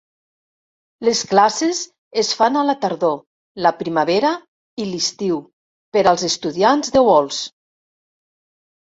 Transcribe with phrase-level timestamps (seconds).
[1.07, 1.81] Les classes
[2.21, 3.15] es fan a la tardor,
[3.67, 4.33] la primavera
[4.87, 5.41] i l'estiu
[5.95, 7.47] per als estudiants de Walsh.